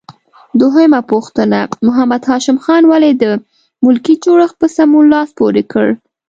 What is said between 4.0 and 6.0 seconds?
جوړښت په سمون لاس پورې کړ؟